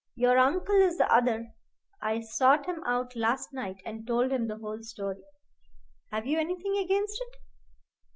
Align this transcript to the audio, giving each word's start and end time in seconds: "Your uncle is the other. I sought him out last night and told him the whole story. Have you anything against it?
"Your 0.15 0.39
uncle 0.39 0.77
is 0.81 0.97
the 0.97 1.05
other. 1.13 1.53
I 2.01 2.21
sought 2.21 2.65
him 2.65 2.81
out 2.87 3.15
last 3.15 3.53
night 3.53 3.83
and 3.85 4.07
told 4.07 4.31
him 4.31 4.47
the 4.47 4.57
whole 4.57 4.81
story. 4.81 5.21
Have 6.09 6.25
you 6.25 6.39
anything 6.39 6.75
against 6.75 7.21
it? 7.21 7.35